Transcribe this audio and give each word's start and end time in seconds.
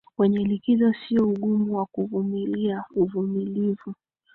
kwenye 0.17 0.39
likizo 0.43 0.93
sio 0.93 1.23
ugumu 1.29 1.75
wa 1.77 1.85
kuvumilia 1.85 2.83
uvumilivu 2.95 3.93